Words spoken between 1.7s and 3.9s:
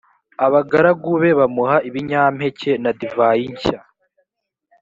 ibinyampeke na divayi nshya